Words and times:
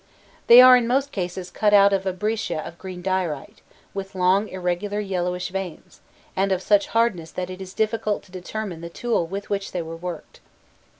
They 0.47 0.61
are 0.61 0.75
in 0.75 0.87
most 0.87 1.11
cases 1.11 1.51
cut 1.51 1.75
out 1.75 1.93
of 1.93 2.07
a 2.07 2.11
breccia 2.11 2.57
of 2.57 2.79
green 2.79 3.03
diorite, 3.03 3.61
with 3.93 4.15
long 4.15 4.47
irregular 4.47 4.99
yellowish 4.99 5.49
veins, 5.49 5.99
and 6.35 6.51
of 6.51 6.63
such 6.63 6.87
hardness 6.87 7.29
that 7.29 7.51
it 7.51 7.61
is 7.61 7.75
difficult 7.75 8.23
to 8.23 8.31
determine 8.31 8.81
the 8.81 8.89
tool 8.89 9.27
with 9.27 9.51
which 9.51 9.73
they 9.73 9.81
were 9.83 9.95
worked. 9.95 10.39